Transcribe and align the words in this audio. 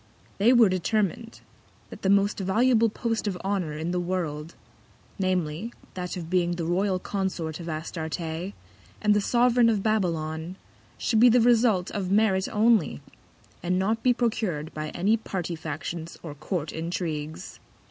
They 0.39 0.51
were 0.51 0.67
determin'd, 0.67 1.41
that 1.91 2.01
the 2.01 2.09
most 2.09 2.39
valuable 2.39 2.89
Post 2.89 3.27
of 3.27 3.37
Honour 3.45 3.73
in 3.73 3.91
the 3.91 3.99
World, 3.99 4.55
namely, 5.19 5.71
that 5.93 6.17
of 6.17 6.27
being 6.27 6.53
the 6.53 6.65
Royal 6.65 6.97
Consort 6.97 7.59
of 7.59 7.69
Astarte, 7.69 8.19
and 8.19 9.13
the 9.13 9.21
Sovereign 9.21 9.69
of 9.69 9.83
Babylon, 9.83 10.55
should 10.97 11.19
be 11.19 11.29
the 11.29 11.39
Result 11.39 11.91
of 11.91 12.09
Merit 12.09 12.47
only; 12.51 12.99
and 13.61 13.77
not 13.77 14.01
be 14.01 14.11
procur'd 14.11 14.73
by 14.73 14.89
any 14.89 15.17
Party 15.17 15.55
Factions 15.55 16.17
or 16.23 16.33
Court 16.33 16.71
Intrigues. 16.71 17.59